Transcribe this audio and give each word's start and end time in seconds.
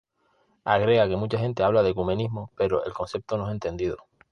Agrega 0.65 1.07
que 1.07 1.15
mucha 1.15 1.37
gente 1.37 1.61
habla 1.61 1.83
de 1.83 1.91
ecumenismo, 1.91 2.49
pero 2.55 2.83
el 2.83 2.91
concepto 2.91 3.37
no 3.37 3.45
es 3.47 3.53
entendido. 3.53 3.97